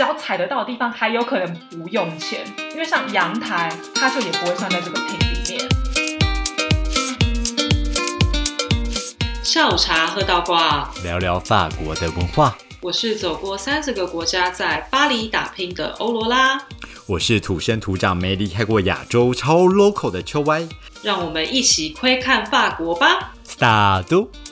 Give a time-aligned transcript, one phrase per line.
[0.00, 5.68] 只要踩得到的地方，还有可能不用钱，因为像阳台，它就也不会算在这个品里面。
[9.44, 12.56] 下午茶喝到挂，聊聊法国的文化。
[12.80, 16.58] 我是走过三十个国家，在巴黎打拼的欧罗拉。
[17.04, 20.66] 我是土生土长没离开过亚洲、超 local 的秋歪。
[21.02, 23.34] 让我们一起窥看法国吧。
[23.46, 24.06] Start。
[24.06, 24.49] 三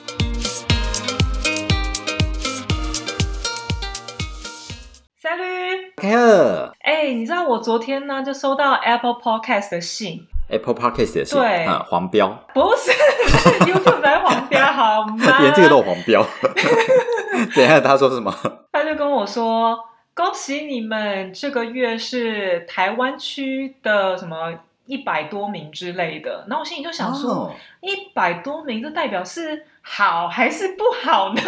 [5.99, 15.15] 驴，开了哎，你知道我昨天呢就收到 Apple Podcast 的信，Apple Podcast 的信对嗯黄标，不是是 YouTube 在黄标好吗？
[15.41, 16.25] 连这个都有黄标。
[17.55, 18.33] 等一下，他说什么？
[18.71, 19.77] 他就跟我说
[20.13, 24.53] ：“恭喜你们，这个月是台湾区的什么
[24.85, 31.41] 一百多名之类的。”然后我心里就想说哦，一百多名，这代表是好还是不好呢？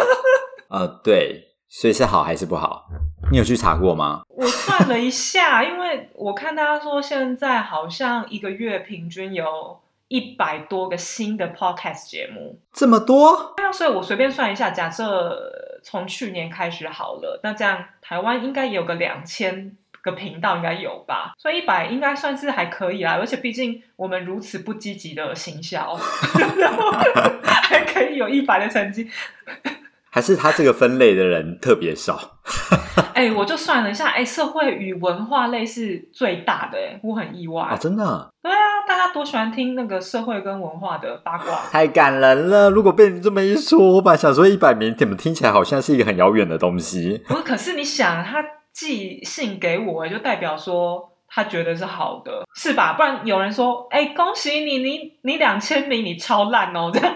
[0.70, 2.86] 呃，对，所以是好还是不好？
[3.30, 4.20] 你有去查过吗？
[4.28, 13.54] 我算了一下，因为我看大家说现在好像一个月平均有一百多个新的 podcast 节目，这么多？
[13.56, 15.50] 那所以我随便算一下，假设
[15.82, 21.32] 从去年开始好了，那这样台湾应该也有个两千个频道，应该有吧？
[21.38, 23.16] 所以一百应该算是还可以啦。
[23.18, 25.98] 而且毕竟我们如此不积极的行销，
[26.58, 26.90] 然后
[27.42, 29.10] 还可以有一百的成绩。
[30.14, 32.20] 还是他这个分类的人特别少？
[33.14, 37.62] 哎、我就算了一下，哎、社会与文化类是最大的、哎，我很意外。
[37.62, 41.60] 啊，真的对啊，大家多喜欢听那个社会跟文化的八卦。
[41.70, 42.68] 太感人了！
[42.68, 47.22] 如果被你这么一说，我本来想说一百名，怎么听起来好像是一个很遥远的东西？
[47.28, 52.94] 不是，可是你想，他寄信给我，就代表说他觉得是好的，是吧？
[52.94, 57.14] 不然有人说，哎、恭喜你，你你两千名，你超烂哦，这样。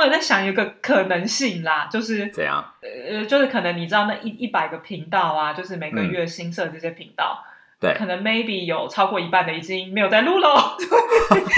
[0.00, 2.64] 但我也在想，有个可能性啦，就是怎样？
[2.80, 7.44] 呃，就是可能你知道那一一百个频道啊，就是每个月新设这些频道，
[7.78, 10.74] 对可能 maybe 有超过一半的已经没有在录喽。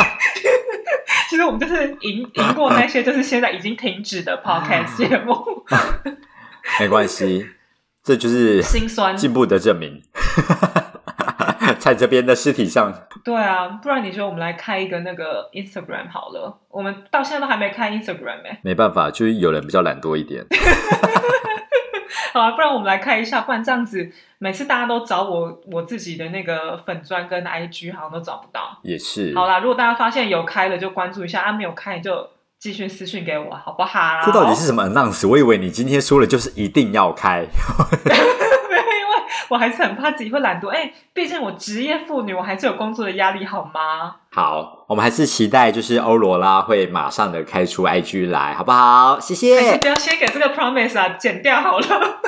[1.30, 5.64] 其实我们就是赢赢过那些就是现在已经停止的 podcast 节目，
[6.80, 7.46] 没关系，
[8.02, 9.16] 这就是心酸。
[9.16, 10.02] 进步的证明。
[11.82, 12.92] 在这边的尸体上，
[13.24, 20.46] 对啊，不然你说我们来开一个那个 Instagram 好了，我们到现在都还没开 Instagram 哎、没办法，就是有人比较懒惰一点。
[22.32, 28.78] 好啊，不然我们来开一下，不然这样子每次大家都找我我自己的那个粉砖跟 IG 好像都找不到。
[28.82, 32.28] 也是，好啦，如果大家发现有开了就关注一下，啊没有开就
[32.60, 34.22] 继续私讯给我，好不好？
[34.24, 35.28] 这到底是什么 announce？
[35.28, 37.44] 我以为你今天说了就是一定要开。
[39.48, 40.68] 我还是很怕自己会懒惰。
[40.68, 44.16] 哎、毕竟我职业妇女，我还是有工作的压力，好吗？
[44.30, 49.18] 好，我们还是期待就是欧罗拉会马上的开出 IG 来，好不好？
[49.20, 49.78] 谢还是谢。
[49.78, 51.86] 不要先给这个 promise 啊，剪掉好了。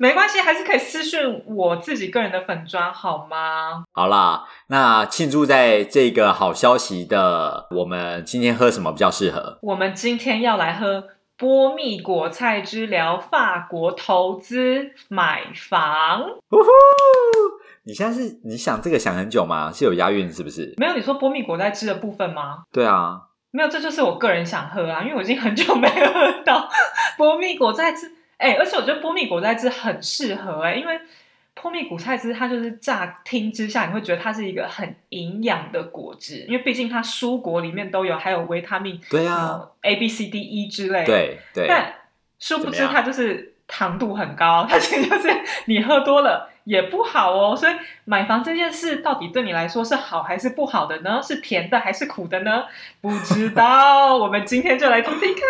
[0.00, 3.84] 没关系，还是可以私讯我自己个人的粉砖，好吗？
[3.92, 9.58] 好啦，那庆祝在这个好消息的，我们今天喝什么比较适合？
[9.62, 11.04] 我们今天要来喝
[11.36, 16.22] 波蜜果菜之聊法国投资买房。
[16.50, 16.68] 呜呼！
[17.82, 19.72] 你现在是你想这个想很久吗？
[19.74, 20.74] 是有押韵是不是？
[20.76, 22.64] 没有你说波蜜果菜汁的部分吗？
[22.70, 26.68] 对啊，没有，这就是我个人想喝啊，因为我已经很久没喝到
[27.18, 28.12] 波蜜果菜汁。
[28.36, 31.00] 哎、而且我觉得波蜜果菜汁很适合哎、因为
[31.54, 41.06] 波蜜谷菜汁它就是乍听之下你会觉得它是一个很营养的果汁，因为毕竟它蔬果里面都有，还有维他命，对啊，A B C D E 之类的。
[41.06, 41.94] 对对，但
[42.38, 45.28] 殊不知它就是糖度很高，它其实就是
[45.66, 47.56] 你喝多了也不好哦。
[47.56, 51.20] 所以买房这件事到底对你来说是好还是不好的呢？
[51.22, 52.64] 是甜的还是苦的呢？
[53.00, 55.42] 不知道，我们今天就来听听看。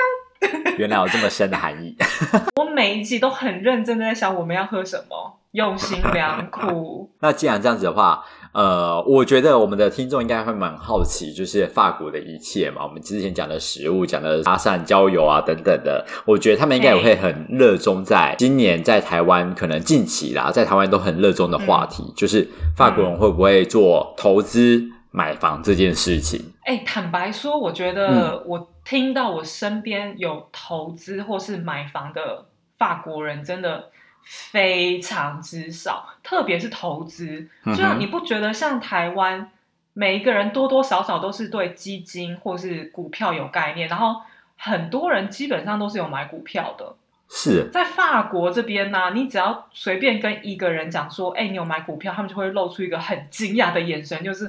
[0.78, 1.96] 原来有这么深的含义。
[2.56, 7.10] 我每一集都很认真的在想我们要喝什么，用心良苦。
[7.20, 12.84] 那既然这样子的话，呃，我觉得我们的听众应该会蛮好奇，就是法国的一切嘛。
[12.84, 24.84] 我们之前讲的食物、讲的搭讪、交友啊等等的，我觉得他们应该也会很热衷在今年在台湾，可能近期啦，在台湾都很热衷的话题，就是法国人会不会做投资
[25.14, 26.52] 买房这件事情。
[26.64, 32.46] 哎、坦白说，我觉得我听到我身边有投资或是买房的
[32.76, 33.90] 法国人，真的
[34.24, 37.48] 非常之少，特别是投资。
[37.64, 39.52] 就像你不觉得像台湾，
[39.92, 44.20] 每一个人多多少少都是对基金或是股票有概念，然后
[44.56, 46.92] 很多人基本上都是有买股票的。
[47.36, 54.48] 是，在法国这边呢、你只要随便跟一个人讲说，哎、你有买股票，他们就会露出一个很惊讶的眼神，就是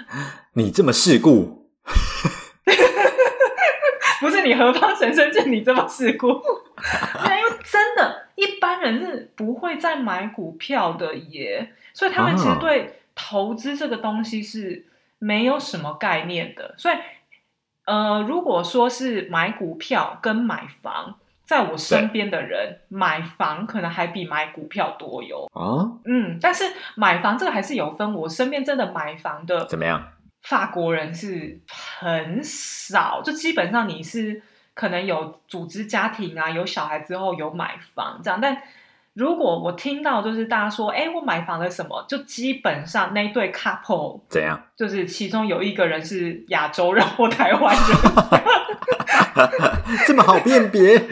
[0.52, 1.70] 你这么世故，
[4.20, 6.34] 不是你何方神圣见你这么世故？
[6.34, 7.50] 对， 因为
[9.34, 14.84] 不会再买股票的耶，所以他们其实啊对投资这个东西是
[15.18, 16.74] 没有什么概念的。
[16.76, 16.96] 所以，
[17.86, 21.16] 呃，如果说是买股票跟买房，
[21.48, 25.48] 在我身边的人买房可能还比买股票多哟。
[25.54, 26.62] 啊，嗯，但是
[26.94, 30.12] 买房这个还是有分，我身边真的买房的怎么样？
[30.42, 34.42] 法国人是很少，就基本上你是
[34.74, 38.62] 可能有组织家庭啊，有小孩之后有买房这样，但
[39.18, 44.62] 如果我听到就是大家说，哎，我买房了什么，就基本上那一对 couple 怎样？
[44.76, 47.96] 就是其中有一个人是亚洲人或台湾人，
[50.06, 50.96] 这么好辨别？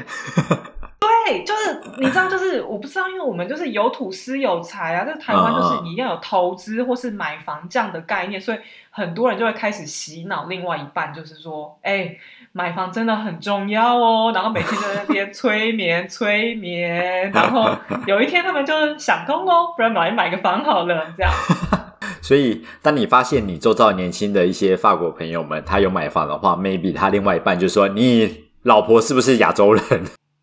[1.27, 8.59] 对，就是你知道，就是我不知道，因为我们就是有土司有财啊，在台湾就是嗯嗯你要有投资或是买房这样的概念，所以
[8.91, 12.17] 很多人就会开始洗脑另外一半，就是说，哎，
[12.57, 17.71] 买房真的很重要哦，然后每天在那边催眠 催眠，然后
[18.07, 21.31] 有一天他们就想通喽，不然买买个房好了，这样。
[22.23, 29.83] 所以，当你发现你周遭年轻的一些法国朋友们，他有买房的话，maybe 他另外一半就说：“你老婆是不是亚洲人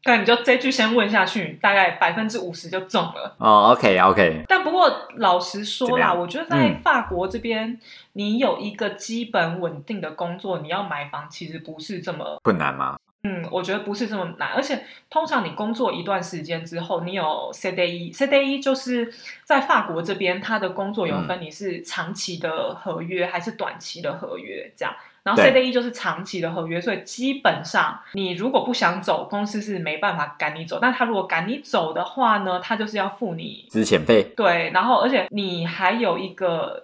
[0.06, 7.80] 那你就这句先问下去，大概百分之五十就中了。？”哦，OK，OK，、但不过老实说啦，我觉得在嗯法国这边，
[8.14, 12.98] 你有一个基本稳定的工作，你要买房其实不是这么，困难吗？
[13.26, 14.50] 嗯，我觉得不是这么难。
[14.50, 19.10] 而且通常你工作一段时间之后，你有 CDE，CDE 就是
[19.46, 24.94] 在法国这边，它的工作有分你是长期的合约还是短期的合约这样。
[25.24, 30.80] 然后 CDE 就是长期的合约，所以基本上你如果不想走，公司是没办法赶你走。
[30.82, 36.84] 但他如果赶你走的话呢，他就是要付你资遣费对，然后而且你还有一个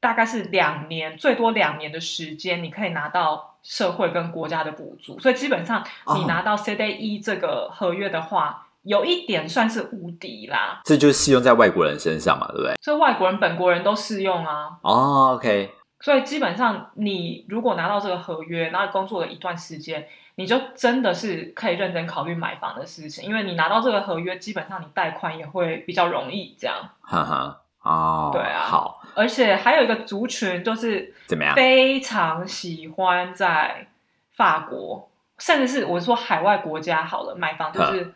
[0.00, 5.18] 大概是两年，最多两年的时间，你可以拿到社会跟国家的补助。
[5.20, 5.84] 所以基本上
[6.14, 10.80] 你哦拿到 CDE 这个合约的话，有一点算是无敌啦。
[10.84, 12.74] 这就是适用在外国人身上嘛，对不对？
[12.82, 14.78] 所以外国人、本国人都适用啊。
[14.82, 15.70] 哦，OK，
[16.00, 26.76] 所以基本上，你如果拿到这个合约，然后工作了一段时间，你就真的是可以认真考虑买房的事情，因为你拿到这个合约，基本上你贷款也会比较容易这样。
[27.00, 31.54] 哈哈，哦，对啊好，而且还有一个族群，就是怎么样？
[31.54, 33.88] 非常喜欢在
[34.32, 38.12] 法国，甚至是我说海外国家好了，买房就是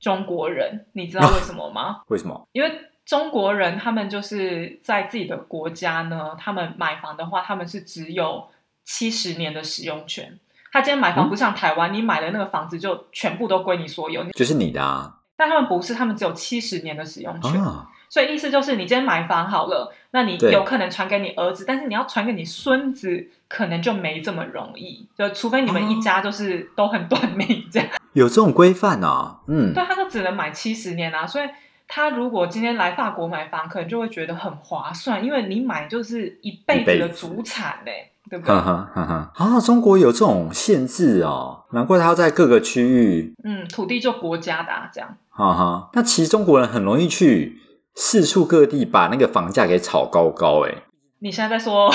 [0.00, 0.86] 中国人。
[0.94, 2.02] 你知道 为什么吗？
[2.08, 2.48] 为什么？
[2.52, 8.46] 因为中国人他们就是在自己的国家呢，他们买房的话，他们是只有
[8.84, 10.38] 七十年的使用权。
[10.70, 17.58] 他今天买房嗯不像台湾，你买的那个房子就全部都归你所有，就是你的啊，但他们不是，他们只有七十年的使用权。
[17.62, 25.08] 啊，所以意思就是，你今天买房好了，那你有可能传给你儿子，但是你要传给你孙子，可能就没这么容易。
[25.16, 31.26] 就除非你们一家就是都很短命这样，有这种规范啊，嗯，对，他就只能买七十年啊。
[31.26, 31.48] 所以
[31.88, 37.90] 他如果今天来法国买房，可能就会觉得很划算，因为你买就是一辈子的一辈子祖产呢、
[38.30, 38.60] 对不对哈？
[38.62, 45.16] 哈哈哈，啊，中国有这种限制哦，难怪他要在各个区域，嗯，土地就国家的、啊、这样。
[45.30, 47.58] 哈哈，那其实中国人很容易去
[47.94, 50.74] 四处各地把那个房价给炒高高，哎
[51.20, 51.90] 你现在在说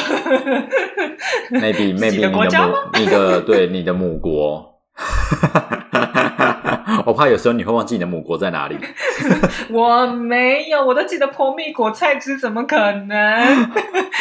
[1.51, 2.74] ，maybe maybe 的你国家吗？
[2.92, 4.81] 母你的对你的母国，
[7.06, 8.78] 我怕有时候你会忘记你的母国在哪里。
[9.70, 13.72] 我没有，我都记得破蜜果菜汁，怎么可能？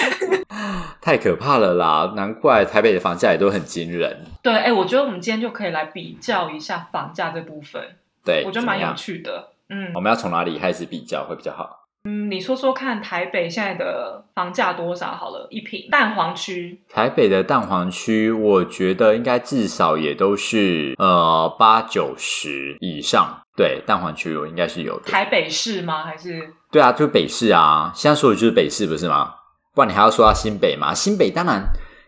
[1.01, 2.13] 太可怕了啦！
[2.15, 4.25] 难怪台北的房价也都很惊人。
[4.41, 7.83] 对，哎，我觉得我们今天就可以来比较一下房价这部分，
[8.25, 8.93] 对，我觉得蛮有。
[8.95, 9.49] 趣的。
[9.69, 11.82] 嗯我们要从哪里开始比较会比较好？
[12.05, 15.15] 嗯，你说说看，台北现在的房价多少？
[15.15, 23.39] 好了，一平蛋黄区台北的蛋黄区，我觉得应该至少也都是呃八九十以上。
[23.57, 25.13] 对，蛋黄区我应该是有的。
[25.13, 26.03] 台北市吗？
[26.05, 29.35] 还是对啊，就是北市啊，现在说的就是北市，不是吗？
[29.75, 30.93] 不然你还要说到新北嘛？
[30.93, 31.63] 新北当然，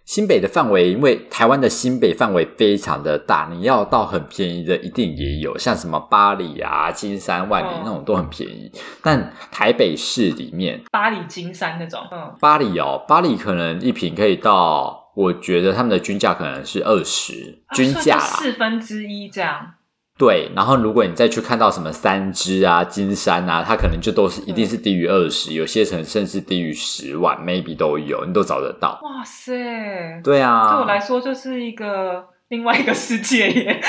[0.05, 8.71] 新北的范围，因为台湾的新北范围非常的大，你要到很便宜的一定也有，像什么巴黎啊、金山、万里嗯那种都很便宜。
[9.03, 12.01] 但台北市里面，巴黎金山那种？
[12.13, 18.23] 嗯，巴黎哦，巴黎可能一瓶可以到，我觉得他们的均价可能是二十均价啦。
[18.23, 19.75] 四分之一这样。
[20.17, 29.01] 对，然后如果你再去看到什么三只啊、金山啊，它可能就都是一定是低于二十、有些城甚至低于十万，maybe 都有，你都找得到。
[29.03, 33.81] 哇塞，对啊，对我来说就是一个另外一个世界耶，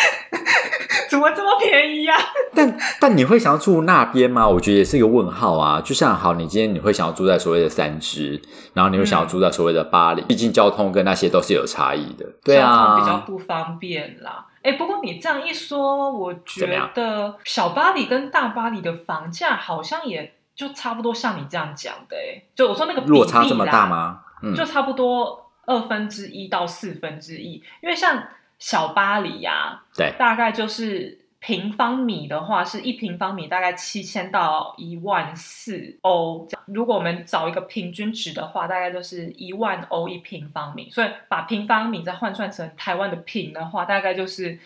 [1.12, 2.16] 怎么这么便宜呀、
[2.56, 4.48] 但但你会想要住那边吗？
[4.50, 5.80] 我觉得也是一个问号啊。
[5.80, 8.42] 就像好，你今天你会想要住在所谓的三只，
[8.74, 12.26] 然后你会想要住在所谓的巴黎，毕竟交通跟那些都是有差异的。
[12.44, 14.48] 对啊，比较不方便啦。
[14.66, 24.24] 哎，不过你这样一说，我觉得小巴黎跟大巴黎的房价好像也就差不多，像你这样讲的，哎，就我说那个落差这么大吗？
[24.42, 28.28] 嗯，就差不多二分之一到四分之一，因为像
[28.60, 31.25] 小巴黎呀，对，大概就是。
[31.46, 36.48] 平方米的话，是一平方米大概七千到一万四欧。
[36.66, 40.90] 如果我们找一个平均值的话，大概就是一万欧一平方米。
[40.90, 44.58] 所以把平方米再换算成台湾的平的话，大概就是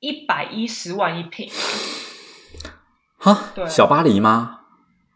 [0.00, 1.48] 一百一十万一平。
[3.16, 4.60] 哈，对，小巴黎吗？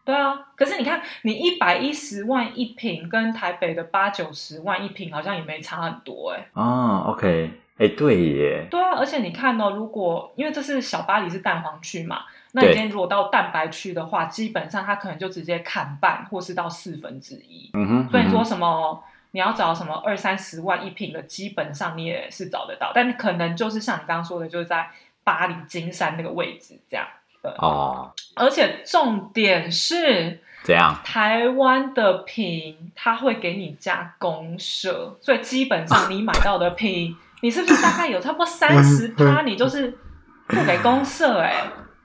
[0.03, 0.47] 对啊。
[0.55, 6.49] 可是你看，你一百一十万一平，跟台北的八九十万一平，好像也没差很多哎。
[6.53, 7.51] 啊，OK。
[7.77, 17.71] 哎，对耶，对啊，而且你看哦，如果因为这是小巴黎是蛋黄区嘛，那你今天如果到蛋白区的话，基本上它可能就直接砍半，或是到四分之一。
[17.73, 24.91] 嗯哼，所以说什么你要找什么二三十万一平的，基本上你也是找得到，但可能就是像你刚刚说的，就是在
[25.23, 27.07] 巴黎金山那个位置这样。
[27.57, 30.95] 哦，而且重点是怎样？
[31.03, 37.17] 台湾的平它会给你加公社，所以基本上你买到的平。
[37.43, 39.41] 你是不是大概有差不多三十趴？
[39.41, 39.91] 你就是
[40.47, 41.53] 付给公社哎，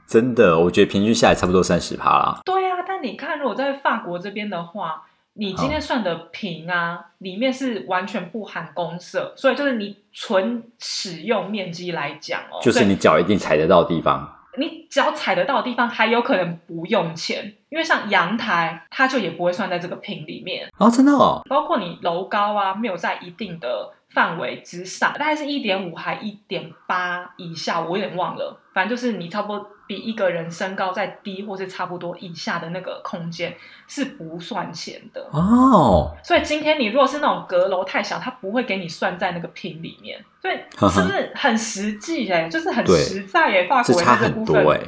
[0.04, 2.40] 真的，我觉得平均下来差不多三十趴啦。
[2.44, 5.04] 对啊，但你看，如果在法国这边的话，
[5.34, 23.94] 你今天算的平啊，里面是完全不含公社，所以就是你纯使用面积来讲哦，就是你脚一定踩得到地方，你只要踩得到的地方还有可能不用钱，因为像阳台，它就也不会算在这个平里面哦，真的哦，包括你楼高啊，没有在一定的。
[24.10, 28.58] 范围之上，大概是一点五还一点八以下，我有点忘了。
[28.72, 33.56] 反正就是你差不多比一个人身高再低，或是差不多以下的那个空间
[33.88, 36.14] 是不算钱的哦。
[36.22, 40.22] 所以今天你如果是那种阁楼太小，它不会给你算在那个平里面。
[40.40, 40.54] 所以
[40.90, 42.30] 是不是很实际？
[42.30, 43.66] 哎，就是很实在耶。
[43.66, 44.78] 法国差很多哎，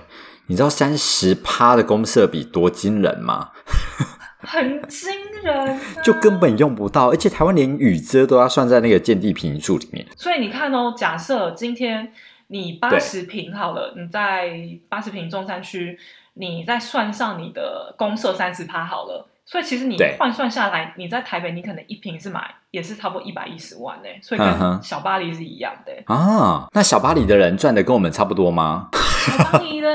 [0.47, 3.49] 你知道三十趴的公设比多惊人吗？
[4.42, 5.11] 很惊
[5.42, 10.07] 人，就根本用不到，而且台湾连雨遮都要算在那个建地平数里面。
[10.16, 12.11] 所以你看哦，假设今天
[12.50, 14.50] 你八十平好了，你在
[14.88, 15.97] 八十平中山区，
[16.35, 26.69] 你再算上你的公社三十趴好了，所以其实你换算下来，你在台北你可能一平是买也是差不多一百一十万呢，所以跟小巴黎是一样的啊。
[26.73, 28.88] 那小巴黎的人赚的跟我们差不多吗？
[28.92, 29.88] 小巴黎的。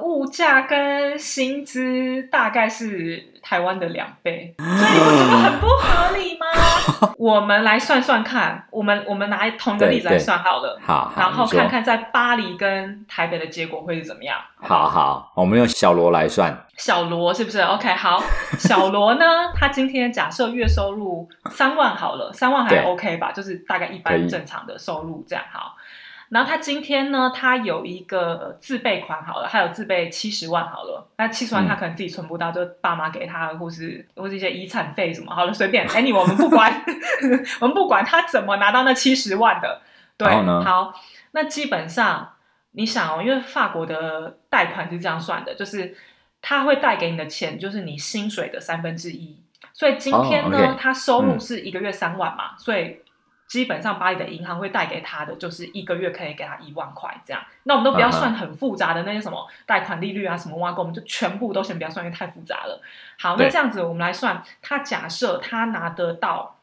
[0.00, 6.46] 物价跟薪资大概是台湾的两倍，所以你不觉得很不合理吗？
[7.18, 14.38] 我们来算算看，我们我们拿同一个例子来算好了，好，然后看看在巴黎跟台北的结果会是怎么样。
[14.56, 18.22] 好好，我们用小罗来算，小罗是不是？OK，好，
[18.58, 23.32] 小罗呢，他今天假设月收入三万好了，三万还 OK 吧？
[23.32, 25.74] 就是大概一般正常的收入这样好。
[26.32, 31.06] 然后他今天呢，他有一个自备款好了，还有自备七十万好了。
[31.18, 35.86] 那七十万他可能自己存不到，就爸妈给他，或是或是一些遗产费什么，好了，随便。
[35.88, 36.72] Any，我们不管，
[37.60, 39.82] 我们不管他怎么拿到那七十万的。
[40.16, 40.26] 对，
[40.64, 40.94] 好，
[41.32, 42.32] 那基本上
[42.70, 45.94] 你想哦，因为法国的贷款是这样算的，就是
[46.40, 49.38] 他会贷给你的钱就是你薪水的三分之一。
[49.74, 52.96] 所以今天呢，他收入是一个月三万嘛，所以。
[53.48, 62.80] 基本上巴黎的银行会贷给他的就是一个月可以给他一万块这样，那我们都不要算很复杂的那些什么贷款利率啊什么挖沟，我们就全部都先不要算，因为太复杂了。
[63.18, 66.56] 好，那这样子我们来算，他假设他拿得到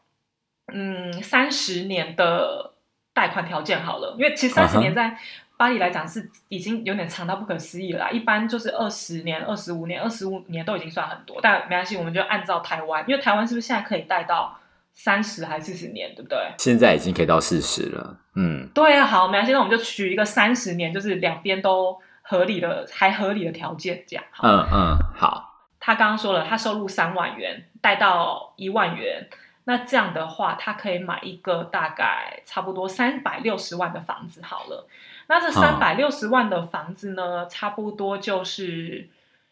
[0.74, 2.74] 嗯三十年的
[3.14, 5.16] 贷款条件好了，因为其实三十年在
[5.58, 14.59] 巴黎来讲是已经有点长到不可思议了，一般就是二十年、二十五年、二十五年都已经算很多，但没关系，我们就按照台湾，因为台湾是不是现在可以贷到？
[15.02, 16.38] 三十还四十年，对不对？
[16.58, 18.18] 现在已经可以到四十了。
[18.36, 24.26] 嗯，对啊，好，没关系，那我们就取一个三十年，就是两边都合理的、还合理的条件，这样。
[24.44, 25.56] 嗯嗯，好。
[25.80, 29.30] 他刚刚说了，他收入三万元，贷到一万元，
[29.64, 34.42] 那这样的话，他可以买一个大概差不多三百六十万的房子。
[34.44, 34.86] 好了，
[35.28, 39.08] 那这三百六十万的房子呢，差不多就是。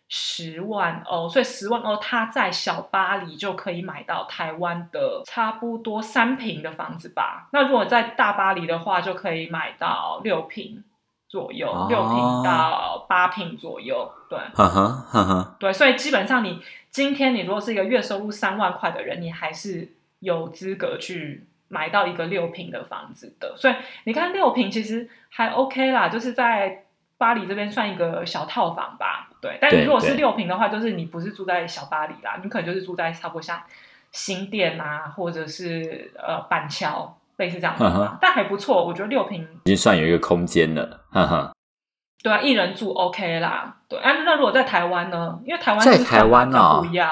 [0.09, 7.49] 十万欧，所以十万欧，他在小巴黎就可以买到台湾的差不多三平的房子吧。
[7.51, 10.81] 那如果在大巴黎的话，就可以买到六平
[11.27, 14.09] 左右，六平到八平左右。
[14.29, 14.39] 对，
[15.59, 23.57] 对，所以基本上你今天你如果是一个月收入三万块的人，你还是有资格去买到一个六平的房子的。
[23.57, 26.85] 所以你看六平其实还 OK 啦，就是在。
[27.17, 29.57] 巴黎这边算一个小套房吧，对。
[29.61, 33.59] 但如果是六平的话，就是你不是住在小巴黎啦，你可能就是住在差不多像
[34.11, 41.51] 新店啊，或者是呃板桥类似这样的地方，嗯但还不错，我觉得六平已经算有一个空间了，呵呵。
[42.23, 43.75] 对啊，一人住 OK 啦。
[43.87, 45.39] 对啊，那如果在台湾呢？
[45.45, 47.11] 因为台湾在台湾啊不一样。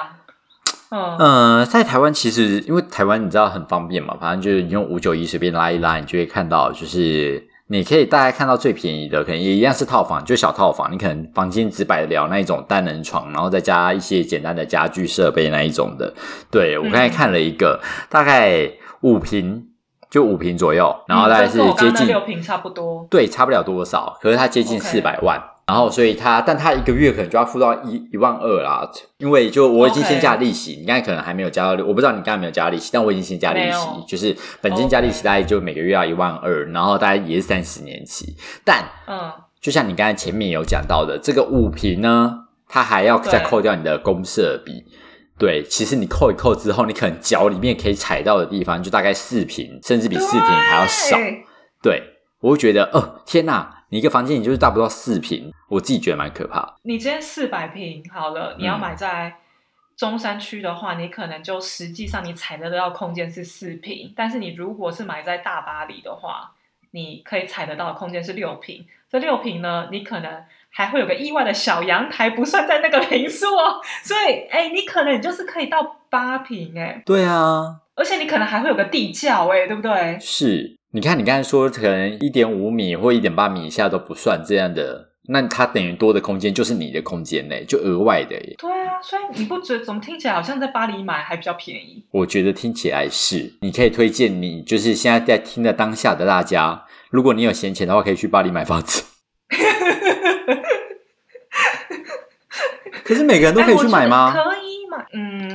[0.89, 16.13] 嗯，呃，在台湾其实因为台湾你知道很方便嘛，反正就是你用五九一随便拉一拉，你就会看到，就是你可以大概看到最便宜的，可能也一样是套房，就小套房，你可能房间只摆得了那一种单人床，然后再加一些简单的家具设备那一种的。
[16.51, 19.65] 对我刚才嗯看了一个，大概五平，
[20.11, 23.07] 就五平左右，然后大概是接近六平差不多。
[23.09, 25.41] 对，差不了多少，可是它接近四百万。
[25.67, 38.35] 然后，所以他，但他一个月可能就要付到一一万二啦，因为就我已经先加利息，你刚才可能还没有加到，我不知道你刚才有没有加利息，但我已经先加利息，就是本金加利息大概就每个月要一万二，然后大概也是三十年期。
[38.63, 42.31] 但嗯，就像你刚才前面有讲到的，这个五平呢，
[42.67, 44.83] 它还要再扣掉你的公设比。
[45.37, 51.17] 对，其实你扣一扣之后，你可能脚里面可以踩到的地方就大概四平，甚至比四平还要少。
[51.17, 51.43] 对
[51.81, 52.03] 对，
[52.39, 56.75] 我会觉得，哦，天哪，你一个房间你就是大不到四平，我自己觉得蛮可怕。
[56.83, 59.35] 你今天四百平好了，你要嗯买在
[59.95, 66.51] 中山区的话，你可能就实际上你踩得到空间是四平，但是你如果是买在大巴黎的话，
[66.91, 68.85] 你可以踩得到的空间是六平。
[69.09, 73.79] 这六平呢，你可能还会有个意外的小阳台，不算在那个平数哦。
[74.03, 80.17] 所以，哎，你可能你就是可以到八平，哎，对啊，而且你可能还会有个地窖，哎，对不对？
[80.19, 88.55] 是，你看你刚才说可能一点五米或一点八米以下都不算这样的，那它等于多的空间就是你的空间嘞，就额外的耶。
[88.57, 92.05] 对啊，所以你不觉得怎么听起来好像在巴黎买还比较便宜？
[92.11, 99.03] 我觉得听起来是，你可以推荐你就是现在在听的当下的大家，如果你有闲钱的话，可以去巴黎买房子。
[103.03, 104.33] 可是每个人都可以去买吗？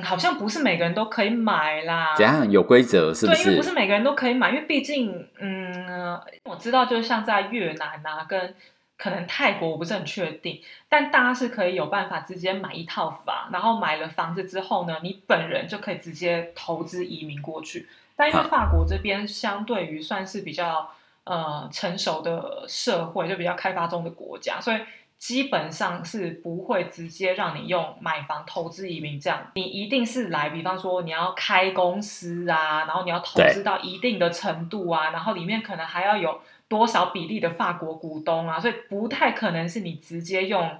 [0.00, 2.14] 嗯，好像不是每个人都可以买啦。
[2.16, 3.72] 怎样有规则是不对，因为不是？
[3.72, 8.54] 每个人都可以买，因为毕竟，嗯，我知道，就是像在越南啊，跟
[8.98, 17.88] 可能泰国，我不是很确定，但大家是可以有办法直接买一套房，然后买了房子之后呢，你本人就可以直接投资移民过去。
[18.14, 20.90] 但因为啊法国这边相对于算是比较
[21.24, 24.76] 呃成熟的社会，就比较开发中的国家，所以
[25.20, 40.78] 基本上是不会直接让你用买房投资移民这样，你一定是来，比方说你要开公司啊，然后你要投资到一定的程度啊，然后里面可能还要有多少比例的法国股东啊，所以不太可能是你直接用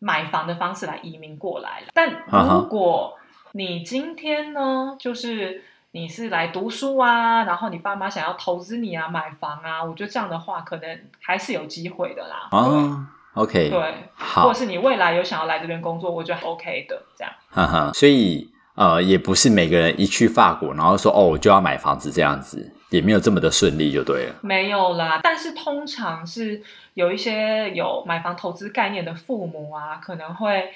[0.00, 1.82] 买房的方式来移民过来。
[1.94, 3.16] 但如果
[3.52, 12.48] 你今天呢，就是你是来读书啊，然后你爸妈想要投资你啊，买房啊，我觉得这样的话可能还是有机会的啦。
[12.50, 17.32] 啊，OK，对，或好者，是你未来有想要来这边工作，我觉得 OK 的，这样。
[17.50, 24.34] 哈哈，所以呃，也不是每个人一去法国，然后说哦，我就要买房子这样子，也没有这么的顺利，就对了。
[24.42, 26.62] 没有啦，但是通常是
[26.94, 30.70] 有一些有买房投资概念的父母啊，可能会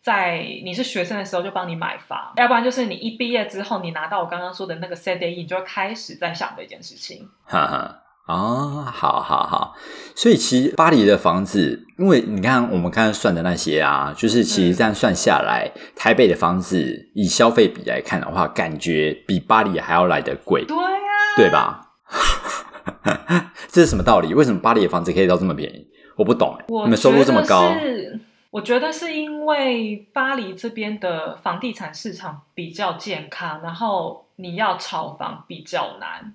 [0.00, 7.28] 在你是学生的时候就帮你买房，要不然就是你一毕业之后，你拿到我刚刚说的那个 CDE，你就会开始在想这件事情。
[7.44, 9.74] 哈哈，哦，好好好，
[10.14, 21.92] 所以其实巴黎的房子，因为你看我们刚刚算的那些啊，就是其实这样算下来，台北的房子以消费比来看的话，感觉比巴黎还要来得贵，对啊，对吧？
[23.68, 24.34] 这是什么道理？
[24.34, 25.86] 为什么巴黎的房子可以到这么便宜？
[26.16, 28.18] 我不懂哎，你们收入这么高，是
[28.50, 36.34] 我觉得是因为巴黎这边的房地产市场比较健康，然后你要炒房比较难，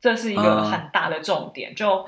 [0.00, 1.74] 这是一个啊很大的重点。
[1.74, 2.06] 就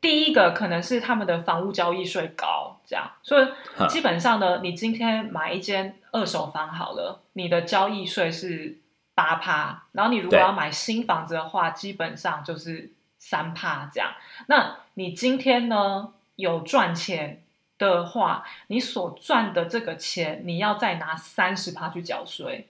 [0.00, 3.46] 第一个可能是他们的房屋交易税高，这样，所以
[3.88, 8.78] 基本上呢，你今天买一间二手房好了，你的交易税是
[9.14, 14.10] 八趴，然后你如果要买新房子的话，基本上就是三趴这样。
[14.46, 17.44] 那你今天呢有赚钱
[17.78, 22.68] 的话，你所赚的这个钱，你要再拿三十趴去缴税，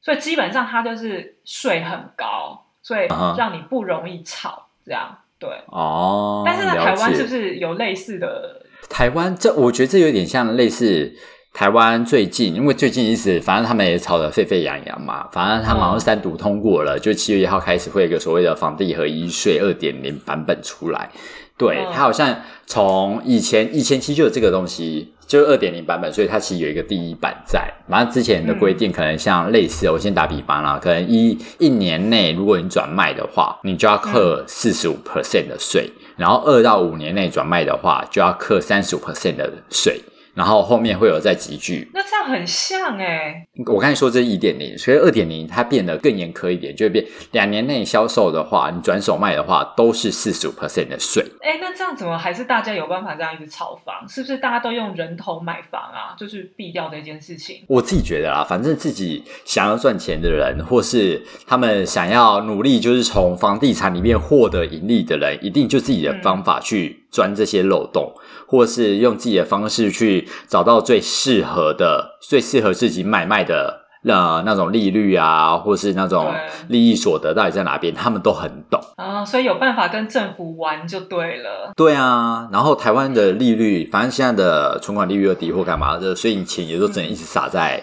[0.00, 3.06] 所以基本上它就是税很高，所以
[3.38, 5.16] 让你不容易吵这样。
[5.38, 8.62] 对，哦，但是呢台湾是不是有类似的？
[8.88, 11.12] 台湾这，我觉得这有点像类似
[11.52, 21.10] 台湾最近，因为最近一直反正他们也吵得沸沸扬扬嘛，反正他们好像三读通过了，就七月一号开始会有一个所谓的房地合一税二点零版本出来。
[21.58, 27.66] 对，嗯它好像从以前以前其实就有这个东西，就是二点零版本，所以它其实有一个第一版在。
[27.88, 40.02] 反正之前的规定可能像类似，我先打比方啦，可能一一年内如果你转卖的话，你就要课四十五 percent 的税，然后二到五年内转卖的话，就要课三十五 percent 的税。
[40.34, 41.90] 然后后面会有再集聚。
[41.94, 51.24] 那这样很像哎、我刚才说这是一点零，所以二点零它变得更严苛一点，就会变两年内销售的话，你转手卖的话都是四十五 percent 的税。
[51.40, 54.06] 哎，那这样怎么还是大家有办法这样一直炒房？
[54.08, 56.14] 是不是大家都用人头买房啊？
[56.18, 57.64] 就是避掉这件事情。
[57.68, 68.12] 我自己觉得啊，反正自己想要赚钱的人，或是他们想要努力，就是从房地产里面获得盈利的人，一定就自己的方法去钻这些漏洞，
[68.48, 73.82] 或是用自己的方式去找到最适合的、最适合自己买卖的。
[74.04, 76.34] 呃，那种利率啊，或是那种
[76.66, 78.80] 利益所得到底在哪边，他们都很懂。
[78.96, 81.70] 啊，所以有办法跟政府玩就对了。
[81.76, 87.80] 对啊，然后台湾的利率，反正现在的存款利率又低或干嘛的，所以你钱也都只能一直撒在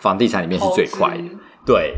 [0.00, 1.24] 房地产里面是最快的。
[1.64, 1.94] 对，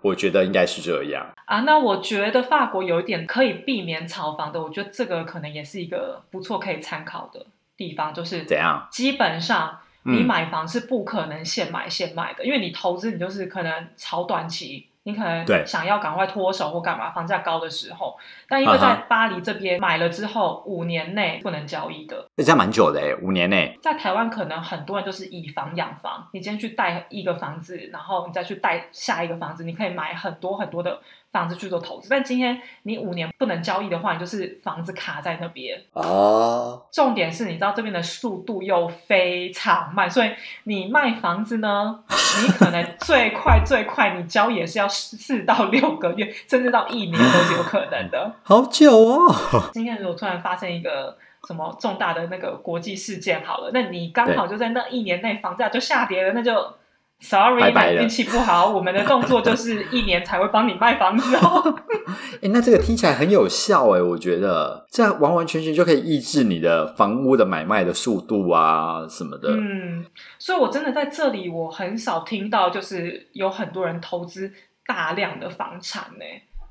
[0.00, 1.26] 我觉得应该是这样。
[1.48, 8.86] 啊，那我觉得法国有一点可以避免炒房的，我觉得这个可能也是一个不错可以参考的地方，就是怎样？
[8.90, 14.84] 基本上你嗯买房是不可能现买现卖的，因为你投资你就是可能炒短期。
[15.04, 18.14] 你可能想要赶快脱手或干嘛，房价高的时候，
[18.46, 23.74] 但因为在巴黎这边买了之后，五年内不能交易的，那这样蛮久的诶，五年内。
[23.80, 32.08] 在台湾可能很多人就是以房养房，你今天去贷一个房子，然后你再去贷下一个房子，你可以买很多很多的房子去做投资。
[32.08, 35.80] 但今天你五年不能交易的话，你就是房子卡在那边。
[35.92, 40.30] 哦，重点是你知道这边的速度又非常慢，所以
[40.64, 42.02] 你卖房子呢，
[42.42, 48.34] 你可能最快最快你交易也是要四到六个月，甚至到一年都是有可能的。
[48.42, 49.34] 好久哦。
[49.72, 56.74] 今天如果突然发生一个什么重大的那个国际事件，好了，那你刚好就在那一年内房价就下跌了，那就
[57.20, 61.82] sorry，你运气不好，我们的动作就是一年才会帮你卖房子哦。
[62.40, 69.50] 哎，那这个听起来很有效诶，我觉得这样完完全全就可以抑制你的房屋的买卖的速度啊什么的。
[69.50, 70.04] 嗯，
[70.38, 74.52] 所以我真的在这里，我很少听到就是有很多人投资
[74.86, 76.24] 大量的房产呢、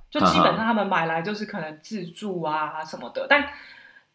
[0.09, 3.45] 就基本上他们买来就是可能自住啊什么的，但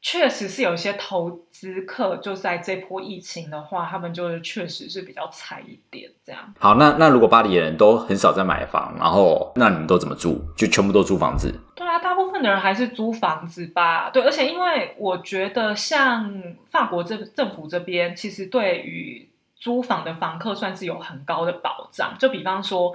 [0.05, 6.53] 确实是有一些投资客就在这波疫情的话，他们就是确实是比较惨一点这样。
[6.59, 10.41] 好，那那如果巴黎人都很少在买房，然后那你们都怎么住？
[10.57, 11.55] 就全部都租房子？
[11.77, 14.11] 对啊，大部分的人还是租房子吧。
[14.11, 22.17] 对，而且因为我觉得像法国这政府这边，其实对于租房的房客算是有很高的保障。
[22.19, 22.93] 就比方说，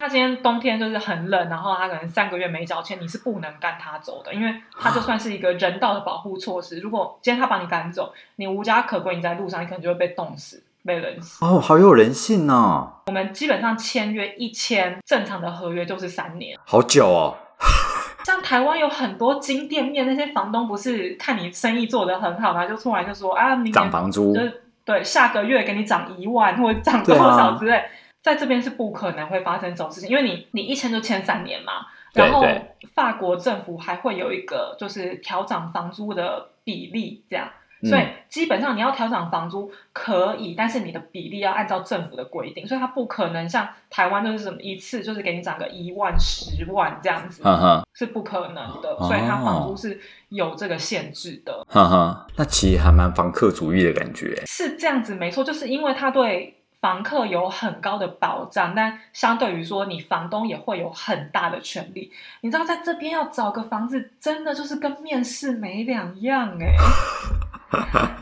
[0.00, 6.80] 他今天冬天就是很冷，然后他可能三个月没交钱，你是不能赶他走的，因为他就算是一个人道的保护措施。
[6.80, 10.64] 如果今天他把你赶走，你无家可归，你在路上，你可能就会被冻死。
[10.82, 11.44] 被冷死。
[11.44, 16.58] 哦，好有人性哦，我们基本上签约一签，正常的合约就是三年。
[16.64, 17.36] 好久哦。
[18.24, 27.84] 像台湾有很多金店面，那些房东不是看你生意做得很好，嘛就突然就说啊，明年涨房租就，是对下个月给你涨一万或者涨多少之类，
[28.22, 32.44] 在这边是不可能会发生这种事情，因为你你一签就签三年嘛，然后
[32.94, 37.46] 法国政府还会有一个就是调涨房租的比例这样。
[37.46, 37.50] 嗯
[37.82, 47.42] 所以基本上你要调涨房租可以，但是你的比例要按照政府的规定，所以它不可能像台湾就是什么一次就是给你涨个一万、十万这样子，
[47.94, 48.94] 是不可能的。
[48.98, 51.66] 哦所以它房租是有这个限制的，
[52.36, 54.42] 那其实还蛮房客主义的感觉。
[54.44, 62.10] 是这样子没错，就是因为它对房客有很高的保障，但相对于说你房东也会有很大的权利。
[62.40, 66.74] 你知道在这边要找个房子，真的就是跟面试没两样哎、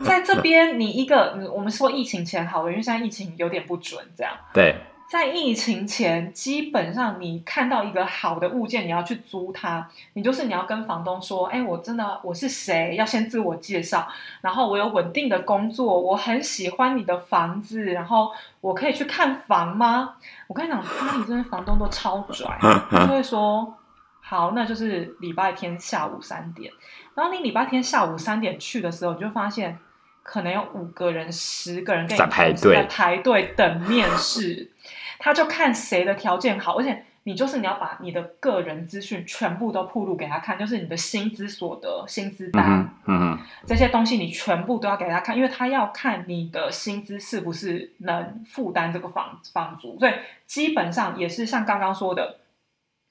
[0.03, 4.33] 在这边，你一个，我们说疫情前好了，因为现在疫情有点不准，这样。
[4.53, 4.75] 对，
[5.09, 14.07] 在疫情前，基本上你看到一个好的物件，你要去租它，你就是你要跟房东说，哎，我真的我是谁，要先自我介绍，
[14.41, 20.13] 然后我有稳定的工作，我很喜欢你的房子，然后我可以去看房吗？
[20.45, 22.59] 我跟你讲，巴黎这边房东都超拽，
[22.91, 23.73] 他就会说，
[24.21, 26.71] 好，那就是礼拜天下午三点，
[27.15, 29.79] 然后你礼拜天下午三点去的时候，你就发现。
[30.23, 34.69] 可能有五个人、十个人跟你在排队在排队等面试，
[35.17, 50.13] 他就看谁的条件好，而且你就是你要把你的个人资讯全部都铺露给他看，就是你的薪资所得、薪资单、嗯这些东西，你全部都要给他看，因为他要看你的薪资是不是能负担这个房房租，所以
[50.45, 52.38] 基本上也是像刚刚说的。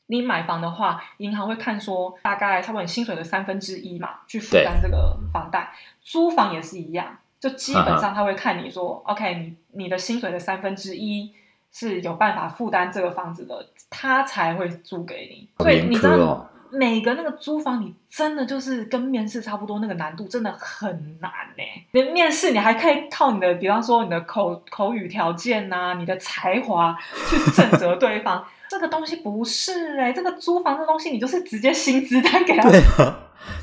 [0.09, 5.73] 你买房的话，银行会看说大概差不多你薪水的三分之一嘛，去负担这个房贷。
[6.03, 11.33] 租房也是一样，就基本上他会看你说，OK，你你的薪水的三分之一
[11.73, 15.49] 是有办法负担这个房子的，他才会租给你。
[15.59, 16.47] 所以你知道哦。
[16.71, 20.89] 每个那个租房，你真的就是跟面试差不多，那个难度真的很
[21.21, 21.63] 难呢。
[21.93, 26.97] 你面试你还可以靠你的，比方说你的口口语条件呐、你的才华
[27.29, 28.45] 去震慑对方。
[28.71, 33.19] 这个东西不是哎、这个租房这东西，你就是直接薪资单给他对啊，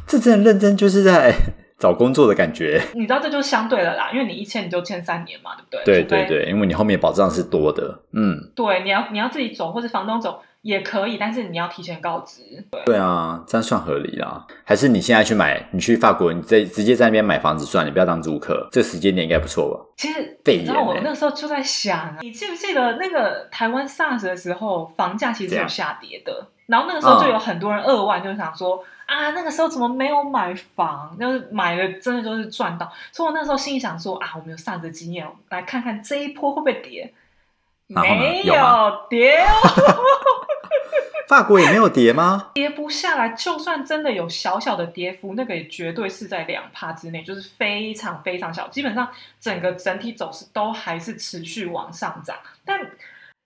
[0.08, 1.32] 这真的认真就是在
[1.78, 2.82] 找工作的感觉。
[2.96, 6.04] 你知道这就是相对的啦，因为你一签你就签三年嘛，对不对？
[6.04, 8.00] 对对对，因为你后面保障是多的。
[8.14, 12.42] 嗯，对，你要你要自己走或是房东走也可以，但是你要提前告知。
[12.72, 14.44] 对，对啊，这样算合理啦。
[14.64, 19.86] 还是你现在去买，你去法国，你在直接在那边买房子算，你不要当租客，这个时间点应该不错吧？
[19.96, 28.84] 其实肺你知道我那时候就在想啊，你记不记得那个台湾 SARS 的时候，房价其实是有下跌的，然后那个时候就嗯有很多人扼腕，就想说。
[29.06, 31.16] 啊，那个时候怎么没有买房？
[31.20, 32.92] 就是买了，真的就是赚到。
[33.12, 37.14] 所以我那时候心里想说啊，我们有 SARS 的经验，来看看这一波会不会跌。
[37.88, 38.56] 然后呢没有
[39.10, 39.48] 跌哦，
[41.30, 42.52] 法国也没有跌吗？
[42.54, 48.68] 跌不下来，就算真的有小小的跌幅，那个也绝对是在两帕之内，就是非常非常小。
[48.68, 49.08] 基本上
[49.40, 52.38] 整个整体走势都还是持续往上涨。
[52.64, 52.80] 但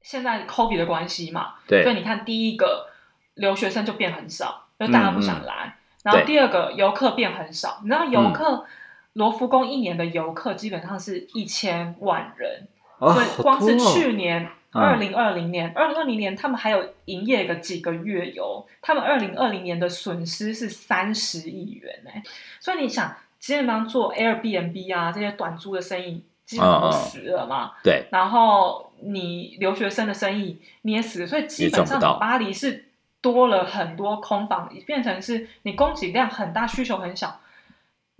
[0.02, 2.88] 现在 COVID 的关系嘛，对所以你看，第一个
[3.36, 5.76] 留学生就变很少，因为大家不想来。
[6.04, 8.66] 然后第二个游客变很少，你知道游客、
[9.14, 12.68] 罗浮宫一年的游客基本上是一千万人，
[13.00, 22.22] 哦，对，光是去年嗯二零二零年，二零二零年他们还有营业个几个月哟，他们二零二零年的损失是三十亿元哎、
[22.60, 27.72] 所以你想，基本上做 Airbnb 啊这些短租的生意，基本上都死了嘛。
[27.84, 32.86] 对，然后你留学生的生意你也死了，所以基本上巴黎是
[33.22, 37.40] 多了很多空房，变成是你供给量很大，需求很小。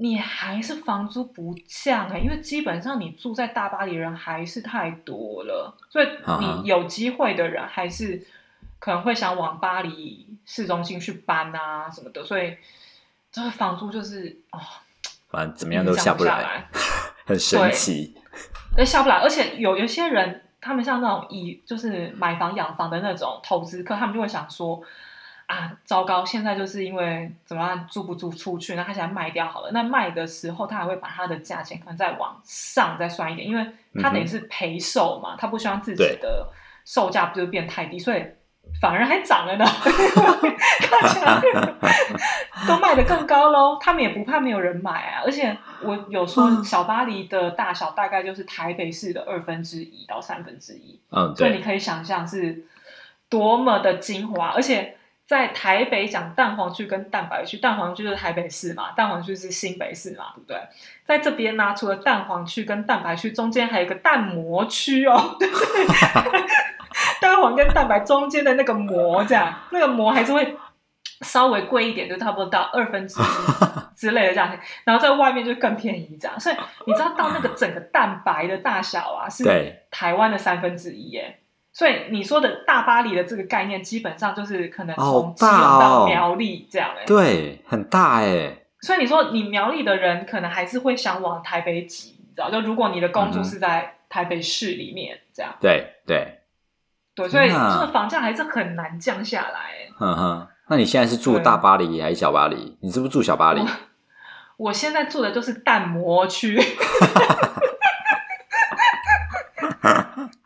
[0.02, 6.08] 你还是房租不降哎、因为基本上你住在大巴黎人还是太多了，所以
[6.40, 8.26] 你有机会的人还是
[8.80, 12.56] 可能会想往巴黎市中心去搬啊什么的，所以
[13.30, 14.60] 这个房租就是哦，
[15.28, 16.68] 反正怎怎么样都下不来，来，
[17.28, 18.16] 很神奇。
[18.78, 19.18] 对，下不来。
[19.18, 24.82] 而且有有些人，他们像那种以就是买房养房的那种投资客，他们就会想说。
[25.50, 26.24] 啊，糟糕！
[26.24, 29.72] 现在就是因为怎么样租不租出去，那他想卖掉好了。
[29.72, 33.68] 那卖的时候，他还会把他的价钱可能再往上再算一点，因为
[34.00, 36.48] 他等于是赔售嘛，他不希望自己的
[36.86, 38.24] 售价不就变太低，所以
[38.80, 39.66] 反而还涨了呢。
[39.66, 41.42] 看起来
[42.68, 45.24] 都卖得更高喽，他们也不怕没有人买啊。
[45.26, 52.66] 而且我有说，嗯小巴黎的大小大概就是台北市的二分之一到三分之一，嗯，对，所以你可以想象是
[53.28, 54.96] 多么的精华，而且。
[55.30, 60.60] 在台北讲蛋黄区跟蛋白区，蛋黄区就是台北市嘛，蛋黄区是新北市嘛，对不对？
[61.06, 65.88] 在这边呢，除了蛋黄区跟蛋白区中间还有一个蛋膜区哦， 就是
[67.22, 70.58] 蛋黄跟蛋白中间的那个膜，这样那个膜还是会
[71.22, 73.26] 稍微贵一点，就差不多到二分之一
[73.96, 76.40] 之类的价钱，然后在外面就更便宜这样。
[76.40, 76.56] 所以
[76.88, 79.44] 你知道到那个整个蛋白的大小啊，是
[79.92, 81.39] 台湾的三分之一耶。
[81.80, 87.06] 所以你说的大巴黎的这个概念，基本上就是可能好从基到哦苗栗这样哎。
[87.06, 88.54] 对，很大哎。
[88.82, 92.52] 所以你说你苗栗的人可能还是会想往台北挤，你知道？
[92.52, 96.42] 就如果你的工作是在台北市里面这样，对对，
[97.16, 99.90] 对，所以这个房价还是很难降下来欸。
[99.98, 100.48] 哼哼。
[100.68, 102.78] 那你现在是住大巴黎还是小巴黎？
[102.82, 103.66] 你是不是住小巴黎？
[104.58, 106.60] 我现在住的就是淡摩区，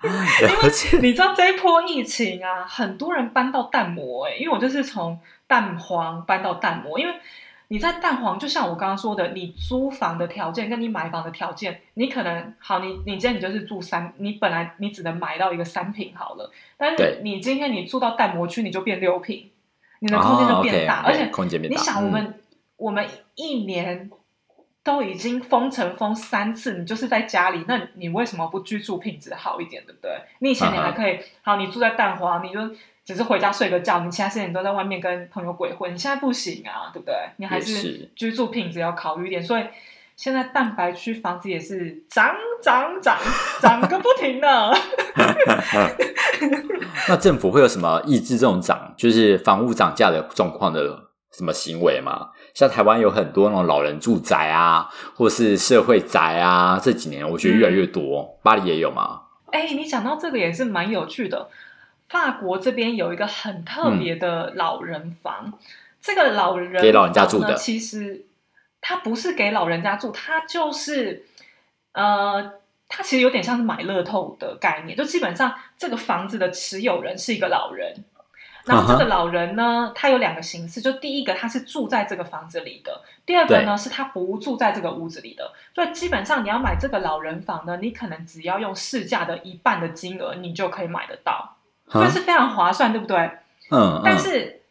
[0.61, 7.13] 而且你知道这一波疫情啊，很多人搬到蛋膜哎、因为我就是从蛋黄搬到蛋膜，因为
[7.69, 19.49] 你在蛋黄，就像我刚刚说的，你租房的条件跟你买房的条件，你可能好，你你今天你就是住三，你本来你只能买到一个三平好了，但对是你今天你住到蛋膜区，你就变六平，
[19.99, 21.79] 你的空间就变大，哦而且空间变大。
[21.79, 22.39] 你想，我嗯们、
[22.77, 24.09] 我们一年
[24.83, 30.11] 都已经封城封三次，你就是在家里，那你为什么不居住品质好一点，对不对？
[30.39, 32.59] 你以前你还可以，好，你住在蛋黄，你就
[33.05, 37.15] 只是回家睡个觉，你其他时间你都在外面跟朋友鬼混，你现在不行啊，对不对？
[37.37, 39.63] 你还是是居住品质要考虑一点，所以。
[40.15, 43.17] 现在蛋白区房子也是涨涨涨
[43.59, 44.71] 涨个不停呢。
[47.09, 52.29] 那政府会有什么抑制这种涨，就是房屋涨价的状况的什么行为吗？
[52.53, 58.37] 像台湾有很多那种老人住宅啊，或是社会宅啊，这几年我觉得越来越多。
[58.43, 59.21] 巴黎也有吗？
[59.51, 61.49] 哎，你讲到这个也是蛮有趣的。
[62.09, 65.53] 法国这边有一个很特别的老人房，
[65.99, 68.25] 这个老人嗯给老人家住的其实
[68.81, 71.25] 它不是给老人家住，它就是
[71.93, 72.53] 呃，
[72.87, 78.03] 它其实有点像是买乐透的概念，就基本上这个房子的持有人是一个老人，
[78.65, 85.51] 然后这嗯个老人呢，他有两个形式，就第一个他是住在这个房子里的，第二个呢是他不住在这个屋子里的。
[85.73, 91.57] 所以基本上你要买这个老人房呢，你可能只要用市价的一半的金额，你就可以买得到，
[91.89, 93.17] 所以是非常划算，对不对？
[93.69, 94.61] 嗯，但是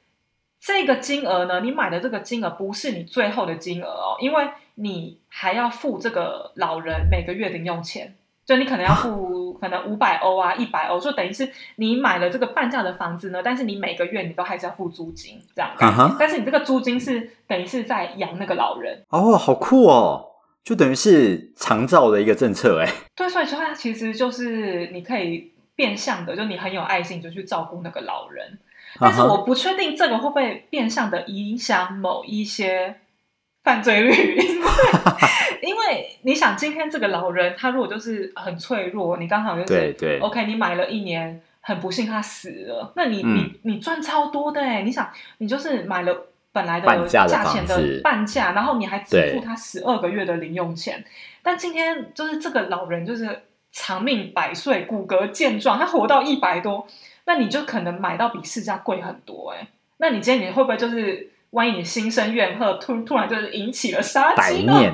[0.60, 8.14] 这个金额呢，你买的这个金额不是你最后的金额哦，因为你还要付这个老人每个月的用钱，
[8.46, 15.70] 就你可能要付可能五百欧啊、一百欧，就等于是你买了这个半价的房子呢，但是你每个月你都还是要付租金这样
[16.18, 20.30] 但是你这个租金是等于是在养那个老人，哦，好酷哦，
[20.64, 22.92] 就等于是长照的一个政策哎。
[23.14, 28.58] 对，所以说它其实就是你可以变相的，就你很有爱心，就去照顾那个老人。
[28.98, 32.94] 但是我不确定这个会不会变相的影响某一些
[33.62, 34.12] 犯罪率，
[35.62, 44.82] 因为因为你想，今天这个老人他如果就是很脆弱，你刚好就是对对 OK，你买了一年，很不幸他死了，那你、嗯你你赚超多的哎！
[44.82, 51.04] 你想，你就是买了本来的价钱的半价，然后你还支付他十二个月的零用钱，
[51.42, 56.86] 但今天就是这个老人就是长命百岁，骨骼健壮，他活到一百多，
[57.24, 59.68] 那你就可能买到比市价贵很多哎。
[59.98, 64.78] 那你今天你会不会就是万一你心生怨恨，突突然就是引起了杀百机呢？
[64.78, 64.92] 念，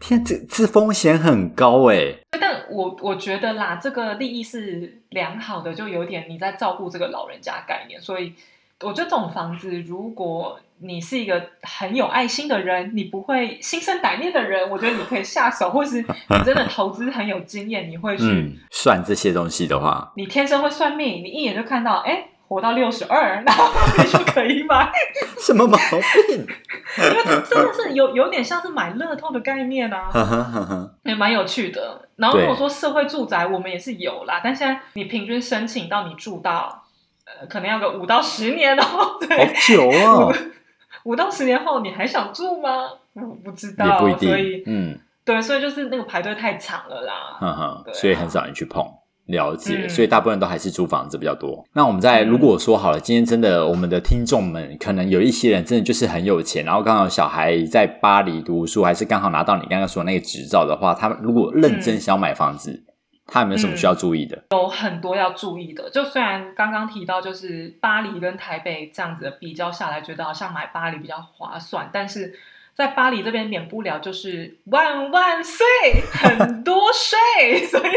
[0.00, 2.14] 天，这这风险很高哎。
[2.40, 8.32] 但我我觉得啦，这个利益是良好的，就有点你在照顾这个老人家概念，所以
[8.80, 24.88] 我觉得这种房子，如果你是一个很有爱心的人，你不会心生歹念的人，我觉得你可以下手，或是你真的投资很有经验，你会去，嗯，算这些东西的话，你天生会算命，你一眼就看到，哎，活到六十二， 然后你就可以买，
[25.38, 25.76] 什么毛
[26.28, 26.38] 病？
[26.98, 30.08] 因为它真的是有有点像是买乐透的概念啊。
[31.02, 32.00] 也蛮有趣的。
[32.14, 36.84] 然后如果对说社会住宅，我们也是有啦，但现在你平均申请到你住到，
[37.24, 38.82] 呃，可能要个五到十年哦。
[38.82, 40.32] 好对，久 哦，
[41.02, 42.88] 五到十年后你还想住吗？
[43.14, 44.64] 我不知道，不一所以定。
[44.68, 47.82] 嗯，对，所以就是那个排队太长了啦。
[47.92, 48.86] 所以很少人去碰。
[49.26, 51.64] 了解，嗯所以大部分都还是租房子比较多。
[51.72, 62.84] 那我们在嗯如果说好了，今天真的我们的听众们可能有一些人真的就是很有钱，然后刚好小孩在巴黎读书，还是刚好拿到你刚刚说那个执照的话，他们如果认真嗯想要买房子，
[63.26, 64.44] 他有没有什么需要注意的？
[64.50, 72.34] 有很多要注意的，就虽然刚刚提到，就是巴黎跟台北这样子的比较下来，觉得好像买巴黎比较划算，但是
[72.74, 75.64] 在巴黎这边免不了就是万万岁，
[76.10, 77.90] 很多税，所以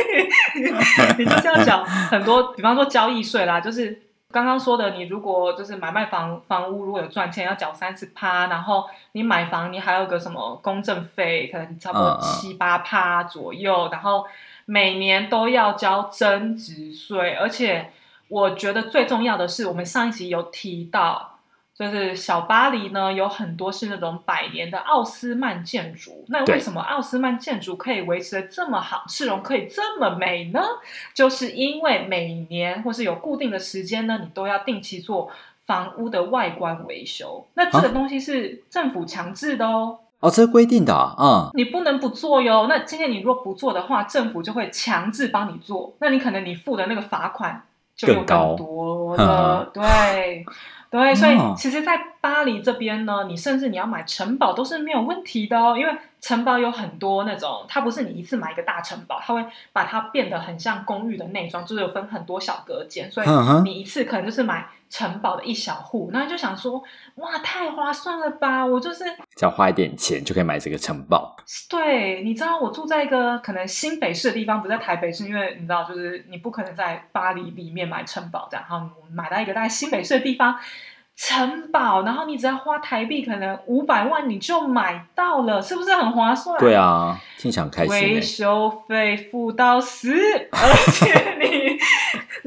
[1.18, 14.28] 你就是要缴很多，比方说交易税啦，就是刚刚说的，你如果就是买卖房房屋如果有赚钱，要缴三十趴，然后你买房你还有个什么公证费，可能差不多七八趴左右，然后
[14.66, 17.92] 每年都要交增值税，而且
[18.28, 21.37] 我觉得最重要的是，我们上一集有提到。
[21.78, 26.26] 就是小巴黎呢，有很多是那种百年的奥斯曼建筑。
[26.28, 30.60] 那为什么奥斯曼建筑可以维持的这么好，市容可以这么美呢？
[31.14, 35.30] 就是因为每年或是有固定的时间呢，你都要定期做
[35.68, 37.46] 房屋的外观维修。
[37.54, 42.66] 那这个啊东西是政府强制的哦，哦，这是规定的啊，嗯，你不能不做哟。
[42.68, 45.94] 那今天你若不做的话，政府就会强制帮你做。
[46.00, 47.62] 那你可能你付的那个罚款
[47.96, 50.44] 就又更多了，对。
[50.90, 51.54] 对，所以哦。
[51.58, 63.28] 其实，在巴黎这边呢，你甚至你要买城堡都是没有问题的哦，因为城堡有很多那种，它不是你一次买一个大城堡，它会把它变得很像公寓的内装，就是有分很多小隔间，所以
[63.64, 66.82] 你一次可能就是买城堡的一小户，那你就想说，
[67.16, 68.66] 哇，太划算了吧！
[68.66, 69.04] 我就是
[69.36, 71.36] 只要花一点钱就可以买这个城堡。
[71.70, 80.56] 对，你知道我住在一个可能新北市的地方，不在台北市，因为你知道，就是你不可能在巴黎里面买城堡这样，然后你买到一个大概新北市的地方
[81.16, 86.58] 城堡，然后你只要花台币可能五百万你就买到了，是不是很划算？
[86.60, 88.22] 对啊，听起来很开心维。
[88.22, 90.14] 修费付到死，
[90.52, 91.77] 而且你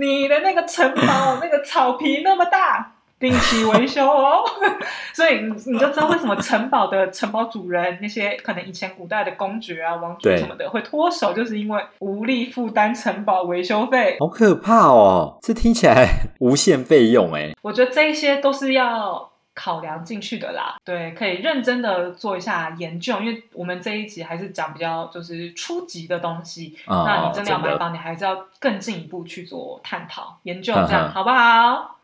[0.01, 4.43] 你的那个城堡那个草皮那么大，定期维修哦，
[5.13, 14.17] 所以你你就知道为什么城堡的城堡主人那些可能以前古代的公爵啊、王族什么的会脱手，就是因为无力负担城堡维修费。
[14.21, 15.39] 好可怕哦！
[15.43, 16.09] 这听起来
[16.39, 17.53] 无限费用哎。
[17.61, 20.77] 我觉得这一些都是要考量进去的啦。
[20.85, 26.77] 对，可以认真的做一下研究，因为我们这一集还是讲比较就是初级的东西。
[26.87, 31.99] 哦那你真的要买房，你还是要更进一步去做探讨、研究，这样好不好？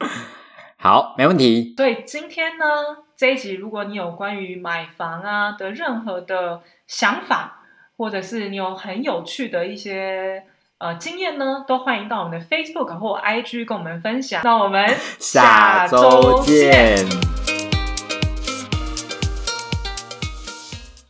[0.79, 1.75] 好，没问题。
[1.77, 2.65] 所以今天呢，
[3.17, 7.63] 这一集如果你有关于买房啊的任何的想法，
[7.97, 10.45] 或者是你有很有趣的一些
[10.79, 14.43] 呃经验呢，都欢迎到我们的 Facebook 或 IG 跟我们分享。
[14.45, 14.87] 那我们
[15.19, 17.46] 下周见。